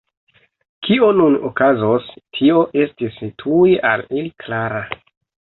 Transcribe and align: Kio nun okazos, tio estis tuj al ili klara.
Kio 0.87 1.09
nun 1.17 1.37
okazos, 1.49 2.07
tio 2.39 2.65
estis 2.85 3.21
tuj 3.45 3.71
al 3.93 4.05
ili 4.09 4.35
klara. 4.47 4.83